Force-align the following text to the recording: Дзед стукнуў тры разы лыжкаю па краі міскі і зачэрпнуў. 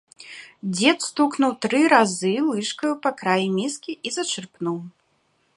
Дзед 0.77 0.99
стукнуў 1.07 1.51
тры 1.67 1.83
разы 1.93 2.33
лыжкаю 2.49 2.93
па 3.07 3.15
краі 3.23 3.47
міскі 3.59 3.91
і 4.07 4.15
зачэрпнуў. 4.17 4.77